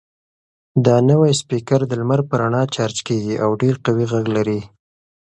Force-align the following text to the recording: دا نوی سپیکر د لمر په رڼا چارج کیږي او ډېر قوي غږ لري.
دا 0.85 0.95
نوی 1.09 1.31
سپیکر 1.41 1.81
د 1.87 1.91
لمر 1.99 2.21
په 2.29 2.35
رڼا 2.41 2.63
چارج 2.75 2.97
کیږي 3.07 3.35
او 3.43 3.49
ډېر 3.61 3.75
قوي 3.85 4.05
غږ 4.13 4.25
لري. 4.35 4.59